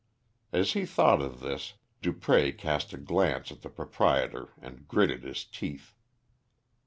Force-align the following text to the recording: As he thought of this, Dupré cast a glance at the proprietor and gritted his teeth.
As 0.51 0.73
he 0.73 0.83
thought 0.87 1.21
of 1.21 1.41
this, 1.41 1.73
Dupré 2.01 2.57
cast 2.57 2.91
a 2.91 2.97
glance 2.97 3.51
at 3.51 3.61
the 3.61 3.69
proprietor 3.69 4.49
and 4.59 4.87
gritted 4.87 5.21
his 5.21 5.45
teeth. 5.45 5.93